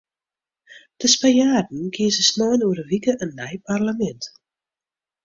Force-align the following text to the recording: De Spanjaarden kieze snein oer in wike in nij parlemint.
De 0.95 1.07
Spanjaarden 1.13 1.85
kieze 1.95 2.21
snein 2.29 2.65
oer 2.67 2.79
in 2.83 2.89
wike 2.91 3.13
in 3.23 3.31
nij 3.39 3.55
parlemint. 3.69 4.25